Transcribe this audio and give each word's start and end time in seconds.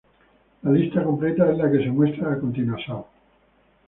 La 0.63 0.71
lista 0.71 1.03
completa 1.03 1.51
es 1.51 1.57
la 1.59 1.69
que 1.71 1.77
se 1.83 1.91
muestra 1.91 2.33
a 2.33 2.39
continuación. 2.39 3.03